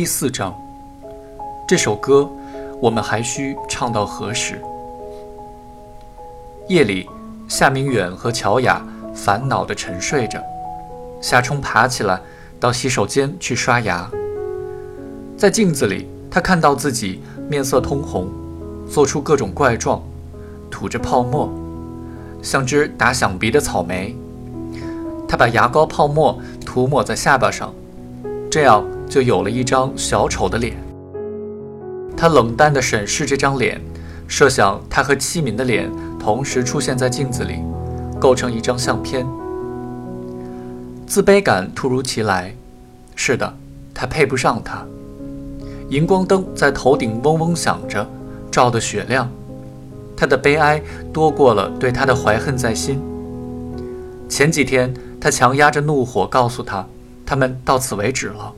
[0.00, 0.58] 第四章。
[1.68, 2.26] 这首歌，
[2.80, 4.58] 我们还需唱到何时？
[6.68, 7.06] 夜里，
[7.48, 8.82] 夏明远和乔雅
[9.14, 10.42] 烦恼地沉睡着。
[11.20, 12.18] 夏冲爬起来，
[12.58, 14.10] 到洗手间去刷牙。
[15.36, 18.26] 在镜子里，他看到自己面色通红，
[18.90, 20.02] 做出各种怪状，
[20.70, 21.52] 吐着泡沫，
[22.40, 24.16] 像只打响鼻的草莓。
[25.28, 27.74] 他把牙膏泡沫涂抹在下巴上，
[28.50, 30.74] 这样就有了一张小丑的脸。
[32.16, 33.80] 他冷淡地审视这张脸，
[34.28, 37.56] 设想他和戚敏的脸同时出现在镜子里，
[38.20, 39.26] 构成一张相片。
[41.06, 42.54] 自卑感突如其来。
[43.16, 43.54] 是的，
[43.92, 44.82] 他配不上她。
[45.88, 48.08] 荧光灯在头顶嗡嗡响着，
[48.50, 49.28] 照得雪亮。
[50.16, 50.80] 他的悲哀
[51.12, 52.98] 多过了对她的怀恨在心。
[54.28, 54.94] 前几天。
[55.22, 56.86] 他强压着怒火，告诉他
[57.26, 58.54] ：“他们到此为止了。”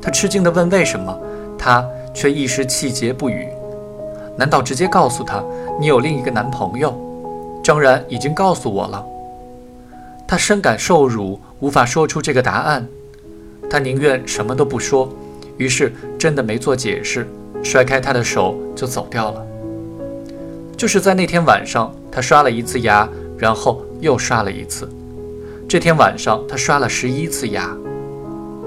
[0.00, 1.18] 他吃惊地问：“为什么？”
[1.58, 3.48] 他却一时气结不语。
[4.36, 5.42] 难道直接告诉他
[5.80, 6.96] 你有另一个男朋友？
[7.64, 9.04] 张然已经告诉我了。
[10.26, 12.86] 他深感受辱，无法说出这个答案。
[13.68, 15.08] 他宁愿什么都不说，
[15.56, 17.26] 于是真的没做解释，
[17.62, 19.44] 甩开他的手就走掉了。
[20.76, 24.88] 就是在那天晚上，他刷了一次牙，然后又刷了一次。
[25.68, 27.76] 这天晚上，他刷了十一次牙。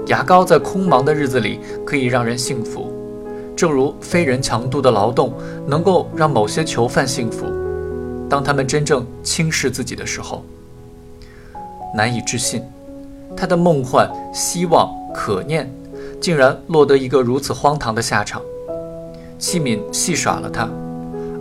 [0.06, 2.92] 牙膏在空忙的日子里可以让人幸福，
[3.56, 5.32] 正如非人强度的劳动
[5.66, 7.46] 能够让某些囚犯幸福。
[8.28, 10.44] 当他们真正轻视自己的时候，
[11.94, 12.62] 难以置信，
[13.36, 15.72] 他的梦幻、希望、可念，
[16.20, 18.42] 竟然落得一个如此荒唐的下场。
[19.38, 20.68] 器敏戏耍了他，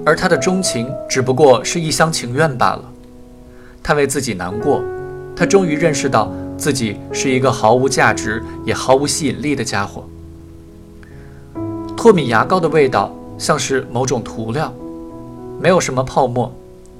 [0.06, 2.84] 而他的钟情只不过是一厢情愿罢了。
[3.82, 4.84] 他为自己难过。
[5.34, 10.08] 他终于认识到自己是一个毫无价值也毫无吸引力的家伙。
[11.98, 14.72] 脱敏牙膏的味道像是某种涂料，
[15.60, 16.54] 没有什么泡沫，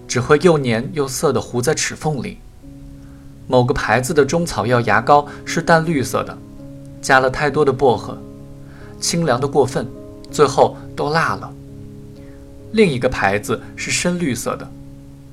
[0.08, 2.40] 只会又黏又涩地糊在齿缝里。
[3.46, 6.36] 某个牌子的中草药牙膏是淡绿色的，
[7.00, 8.18] 加了太多的薄荷，
[9.00, 9.88] 清凉的过分，
[10.32, 11.54] 最后都辣了。
[12.72, 14.68] 另一个牌子是深绿色的。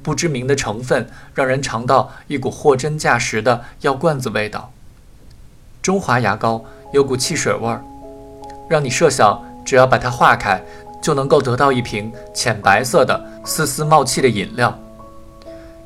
[0.08, 4.72] 不知名的成分让人尝到一股货真价实的药罐子味道。
[5.82, 6.64] 中华牙膏
[6.94, 7.84] 有股汽水味儿，
[8.70, 10.62] 让你设想只要把它化开，
[11.02, 14.78] 就能够得到一瓶浅白色的丝丝冒气的饮料。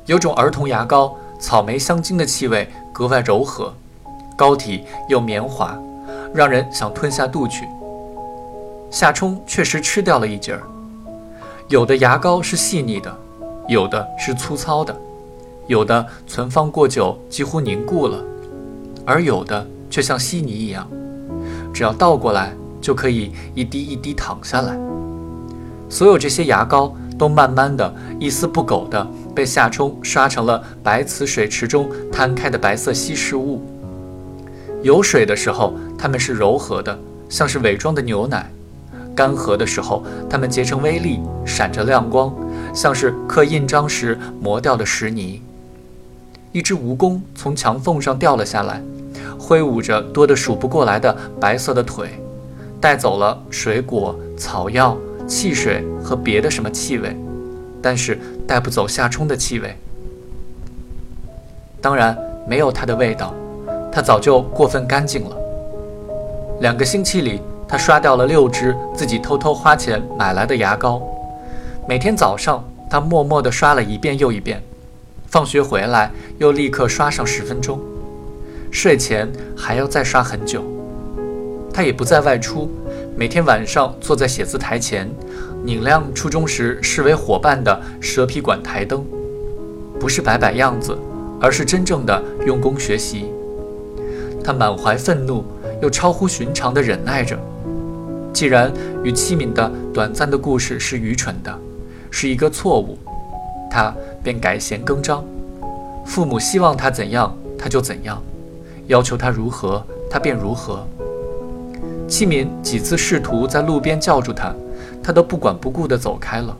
[0.05, 3.73] 有种儿童牙膏，草莓香精的气味格外柔和，
[4.37, 5.77] 膏体又绵滑，
[6.33, 7.67] 让人想吞下肚去。
[8.89, 10.63] 夏冲确实吃掉了一截儿。
[11.67, 13.13] 有的牙膏是细腻的。
[13.67, 14.95] 有的是粗糙的，
[15.67, 18.21] 有的存放过久几乎凝固了，
[19.05, 20.87] 而有的却像稀泥一样，
[21.73, 24.77] 只要倒过来就可以一滴一滴淌下来。
[25.89, 33.61] 所有这些牙膏都慢慢的一丝不苟地被夏冲刷成了白瓷水池中摊开的白色稀释物。
[34.81, 36.97] 有水的时候，它们是柔和的，
[37.29, 38.41] 像是伪装的牛奶；
[39.15, 42.33] 干涸的时候，它们结成微粒，闪着亮光。
[42.73, 45.41] 像是刻印章时磨掉的石泥。
[46.51, 48.81] 一只蜈蚣从墙缝上掉了下来，
[49.39, 52.09] 挥舞着多得数不过来的白色的腿，
[52.81, 54.97] 带走了水果、草药、
[55.27, 57.15] 汽水和别的什么气味，
[57.81, 59.75] 但是带不走夏冲的气味。
[61.81, 62.17] 当然
[62.47, 63.33] 没有它的味道，
[63.91, 65.37] 它早就过分干净了。
[66.61, 71.01] 两个星期里，他刷掉了六支自己偷偷花钱买来的牙膏。
[71.85, 74.63] 每天早上，他默默地刷了一遍又一遍，
[75.27, 77.77] 放学回来又立刻刷上十分钟，
[78.71, 80.63] 睡前还要再刷很久。
[81.73, 82.71] 他也不再外出，
[83.17, 85.09] 每天晚上坐在写字台前，
[85.65, 89.05] 拧亮初中时视为伙伴的蛇皮管台灯，
[89.99, 90.97] 不是摆摆样子，
[91.41, 93.25] 而是真正的用功学习。
[94.41, 95.43] 他满怀愤怒，
[95.81, 97.37] 又超乎寻常的忍耐着。
[98.31, 98.71] 既然
[99.03, 101.59] 与器皿的短暂的故事是愚蠢的。
[102.15, 102.95] 是一个错误，
[103.71, 105.25] 他便改弦更张。
[106.05, 108.17] 父母希望他怎样，他就怎样；
[108.85, 110.85] 要求他如何，他便如何。
[112.07, 114.53] 器敏几次试图在路边叫住他，
[115.01, 116.55] 他都不管不顾地走开了。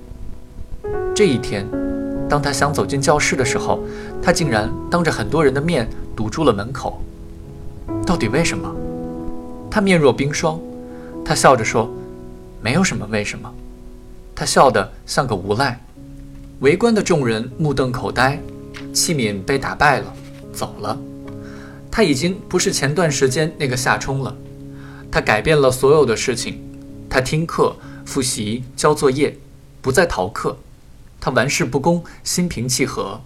[1.16, 1.68] 这一天，
[2.28, 3.80] 当他想走进教室的时候，
[4.24, 7.00] 他竟然当着很多人的面堵住了门口。
[8.08, 8.68] 到底为什么？
[9.70, 10.60] 他面若冰霜，
[11.24, 11.88] 他笑着说
[12.60, 13.48] ：“没有什么为什么。”
[14.36, 15.80] 他笑得像个无赖，
[16.60, 18.40] 围观的众人目瞪口呆。
[18.92, 20.14] 戚敏被打败了，
[20.54, 20.98] 走了。
[21.90, 24.36] 他已经不是前段时间那个夏冲了。
[25.12, 26.62] 他改变了所有的事情。
[27.10, 27.76] 他听课、
[28.06, 29.38] 复习、交作业，
[29.82, 30.58] 不再逃课。
[31.20, 33.22] 他玩世不恭，心平气和。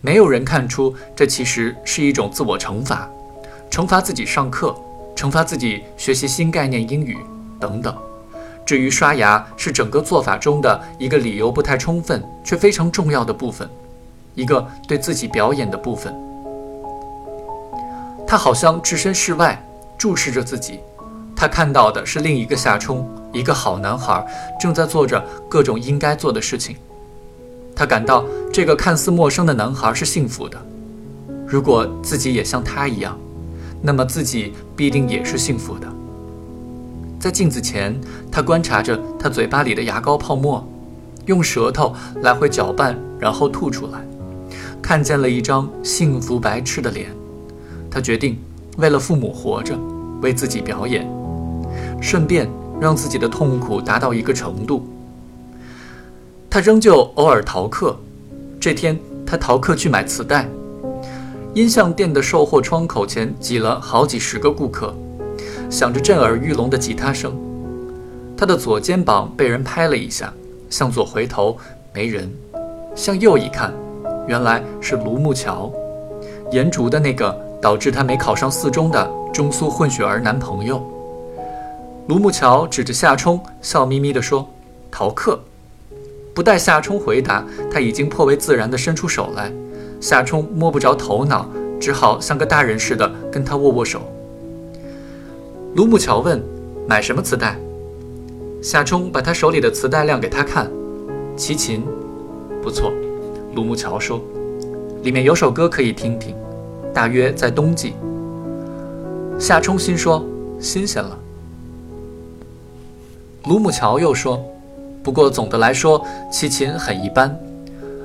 [0.00, 3.08] 没有人看出这其实是一种自我惩罚，
[3.70, 4.76] 惩罚自己上课，
[5.16, 7.16] 惩罚自己学习新概念英语
[7.58, 7.96] 等等。
[8.66, 13.68] 至于刷牙，是整个做法中的一个理由不太充分却非常重要的部分，
[14.34, 16.14] 一个对自己表演的部分。
[18.26, 19.62] 他好像置身事外，
[19.98, 20.80] 注视着自己。
[21.36, 24.24] 他看到的是另一个夏冲，一个好男孩，
[24.58, 26.76] 正在做着各种应该做的事情。
[27.76, 30.56] 他感到这个看似陌生的男孩是幸福的。
[31.46, 33.18] 如果自己也像他一样，
[33.82, 35.86] 那么自己必定也是幸福的。
[37.24, 37.98] 在镜子前，
[38.30, 40.62] 他观察着他嘴巴里的牙膏泡沫，
[41.24, 43.98] 用舌头来回搅拌，然后吐出来，
[44.82, 47.08] 看见了一张幸福白痴的脸。
[47.90, 48.38] 他决定
[48.76, 49.74] 为了父母活着，
[50.20, 51.10] 为自己表演，
[51.98, 52.46] 顺便
[52.78, 54.86] 让自己的痛苦达到一个程度。
[56.50, 57.96] 他仍旧偶尔逃课。
[58.60, 60.46] 这天，他逃课去买磁带，
[61.54, 64.94] 音像店的售货窗口前挤了好几十个顾客。
[65.70, 67.36] 响着震耳欲聋的吉他声，
[68.36, 70.32] 他的左肩膀被人拍了一下，
[70.70, 71.56] 向左回头
[71.92, 72.30] 没人，
[72.94, 73.72] 向右一看，
[74.26, 75.72] 原来是卢木桥，
[76.52, 80.82] 颜竹的那个导致他没考上四中的中苏混血儿男朋友。
[82.08, 84.46] 卢木桥指着夏冲，笑眯眯地说
[84.90, 85.40] ：“逃课。”
[86.34, 89.50] 不待夏冲回答，他已经颇为自然地伸出手来。
[90.00, 91.48] 夏冲摸不着头脑，
[91.80, 94.02] 只好像个大人似的跟他握握手。
[95.74, 96.40] 卢木桥问
[96.86, 97.58] ：“买什么磁带？”
[98.62, 100.70] 夏冲把他手里的磁带亮给他看，
[101.36, 101.82] 齐秦，
[102.62, 102.92] 不错。
[103.56, 104.20] 卢木桥说
[105.02, 106.32] ：“里面有首歌可以听听，
[106.92, 107.94] 大约在冬季。”
[109.36, 110.24] 夏冲心说
[110.60, 111.18] ：“新鲜了。”
[113.48, 114.40] 卢木桥又说
[115.02, 116.00] ：“不过总的来说，
[116.30, 117.36] 齐秦很一般，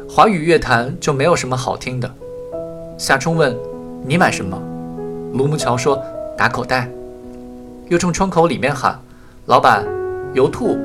[0.09, 2.11] 华语乐坛就没有什么好听的。”
[2.97, 3.55] 夏冲问
[4.03, 4.59] ：“你买什么？”
[5.37, 6.01] 卢木桥说
[6.35, 6.89] ：“打口袋。”
[7.89, 8.99] 又冲窗口里面喊
[9.47, 9.83] ：“老板，
[10.35, 10.77] 油兔。”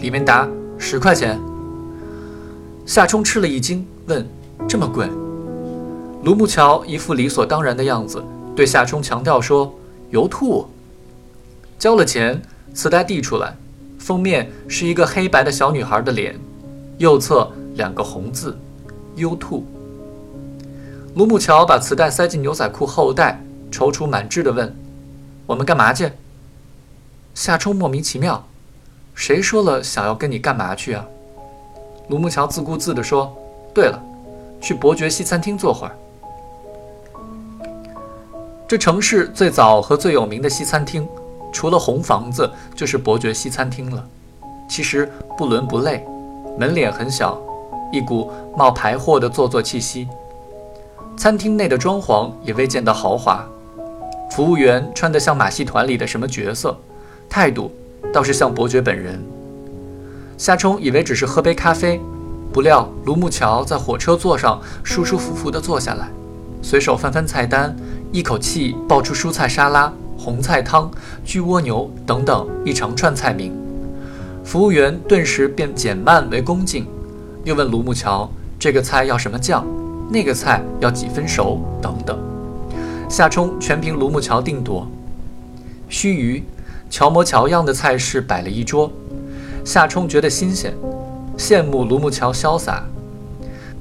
[0.00, 0.48] 里面答
[0.78, 1.38] ：“十块钱。”
[2.86, 4.26] 夏冲吃了一惊，问
[4.66, 5.06] ：“这么贵？”
[6.24, 8.22] 卢木桥一副理所当然的样子，
[8.56, 9.70] 对夏冲强调说
[10.08, 10.66] ：“油兔。”
[11.78, 12.40] 交了钱，
[12.72, 13.54] 磁带递出来，
[13.98, 16.34] 封面是一个黑白的小女孩的脸，
[16.96, 18.56] 右侧两个红字
[19.16, 19.66] ：“优兔。”
[21.14, 23.38] 卢木桥把磁带塞进牛仔裤后袋，
[23.70, 24.74] 踌躇满志地问。
[25.48, 26.12] 我们干嘛去？
[27.34, 28.44] 夏冲莫名其妙，
[29.14, 31.02] 谁说了想要跟你干嘛去啊？
[32.08, 33.34] 卢木桥自顾自地说
[33.72, 33.98] ：“对了，
[34.60, 35.96] 去伯爵西餐厅坐会儿。
[38.68, 41.08] 这城市最早和最有名的西餐厅，
[41.50, 44.06] 除了红房子，就是伯爵西餐厅了。
[44.68, 46.04] 其实不伦不类，
[46.58, 47.40] 门脸很小，
[47.90, 50.06] 一股冒牌货的做作气息。
[51.16, 53.42] 餐厅内的装潢也未见得豪华。”
[54.30, 56.76] 服务员穿得像马戏团里的什么角色，
[57.28, 57.72] 态度
[58.12, 59.20] 倒是像伯爵本人。
[60.36, 62.00] 夏冲以为只是喝杯咖啡，
[62.52, 66.08] 不料卢木桥在火车座上舒舒服服地坐下来，
[66.62, 67.74] 随手翻翻菜单，
[68.12, 70.88] 一口气爆出蔬菜沙拉、红菜汤、
[71.26, 73.52] 焗蜗牛等等一长串菜名。
[74.44, 76.86] 服务员顿时变减慢为恭敬，
[77.44, 79.66] 又问卢木桥：“这个菜要什么酱？
[80.10, 81.60] 那个菜要几分熟？
[81.82, 82.16] 等等。”
[83.08, 84.86] 夏冲全凭卢木桥定夺。
[85.88, 86.42] 须臾，
[86.90, 88.90] 乔模乔样的菜式摆了一桌。
[89.64, 90.74] 夏冲觉得新鲜，
[91.38, 92.84] 羡慕卢木桥潇洒。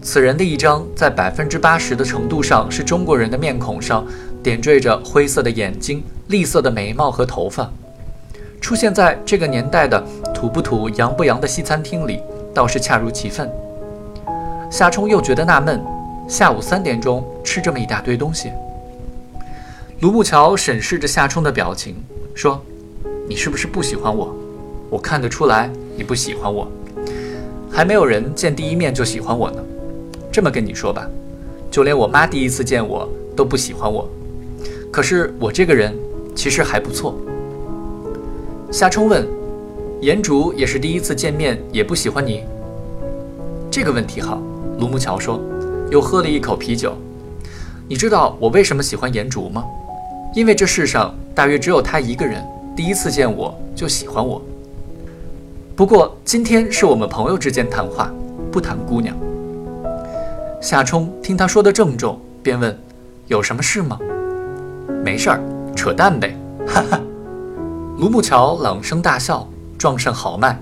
[0.01, 4.05] 此人的一张在百分之八十的程度上是中国人的面孔上，
[4.41, 7.69] 点缀着灰色的眼睛、栗色的眉毛和头发，
[8.61, 10.01] 出现在这个年代的
[10.33, 12.21] 土不土、洋不洋的西餐厅里，
[12.53, 13.49] 倒是恰如其分。
[14.71, 15.83] 夏冲又觉得纳闷：
[16.29, 18.51] 下午三点钟吃这么一大堆东西。
[19.99, 21.95] 卢木桥审视着夏冲的表情，
[22.35, 22.63] 说
[23.27, 24.31] ：“你是不是不喜欢我？
[24.91, 26.71] 我看得出来你不喜欢我。
[27.71, 29.57] 还没有人见第一面就喜欢我呢。
[30.31, 31.09] 这么跟你说吧，
[31.71, 34.07] 就连我妈第一次见我都不喜欢我。
[34.91, 35.91] 可是我这个人
[36.35, 37.19] 其实还不错。”
[38.71, 39.27] 夏冲问
[39.99, 42.43] ：“颜竹也是第一次见面也不喜欢你？”
[43.71, 44.39] 这个问题好。
[44.77, 45.41] 卢木桥说，
[45.89, 46.95] 又喝了一口啤酒。
[47.89, 49.63] 你知道我为什么喜欢颜竹吗？
[50.37, 54.39] 因为这世上大约只有他一个人，第一次见我就喜欢我。
[55.75, 58.13] 不过今天是我们朋友之间谈话，
[58.51, 59.17] 不谈姑娘。
[60.61, 62.79] 夏冲听他说的郑重，便问
[63.25, 63.97] ：“有什么事吗
[65.03, 65.41] ？”“没事儿，
[65.75, 66.37] 扯淡呗。
[66.69, 67.01] ”“哈哈！
[67.97, 70.61] 卢木桥朗声大笑，壮盛豪迈，